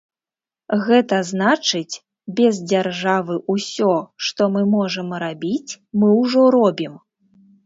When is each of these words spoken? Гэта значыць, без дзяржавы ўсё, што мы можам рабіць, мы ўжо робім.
Гэта 0.85 1.17
значыць, 1.31 1.95
без 2.39 2.61
дзяржавы 2.71 3.35
ўсё, 3.57 3.91
што 4.29 4.49
мы 4.55 4.65
можам 4.75 5.07
рабіць, 5.27 5.71
мы 5.99 6.07
ўжо 6.21 6.43
робім. 6.59 6.93